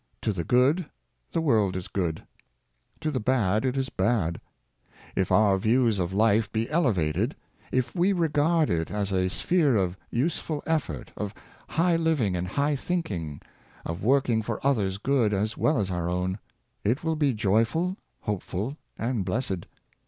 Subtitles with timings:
[0.23, 0.87] To the good,
[1.31, 2.23] the world is good;
[3.01, 4.41] to the bad, it is bad.
[5.15, 7.35] If our views of life be elevated—
[7.71, 11.35] if we regard it as a sphere of useful effort, of
[11.69, 13.41] high living and high thinking,
[13.85, 16.39] of working for others' good as well as our own—
[16.83, 19.67] it will be joyful, hopeful, and blessed.